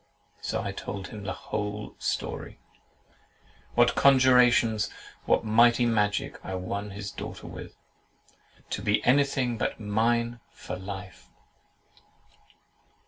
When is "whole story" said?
1.31-2.57